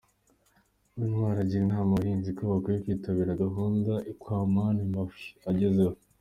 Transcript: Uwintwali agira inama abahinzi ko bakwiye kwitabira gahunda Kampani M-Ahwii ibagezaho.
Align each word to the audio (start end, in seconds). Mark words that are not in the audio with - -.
Uwintwali 0.95 1.39
agira 1.43 1.61
inama 1.65 1.91
abahinzi 1.93 2.29
ko 2.37 2.41
bakwiye 2.51 2.79
kwitabira 2.83 3.39
gahunda 3.43 3.91
Kampani 4.23 4.81
M-Ahwii 4.91 5.33
ibagezaho. 5.39 5.97